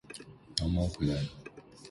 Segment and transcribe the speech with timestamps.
[0.57, 1.29] 牢猫回来了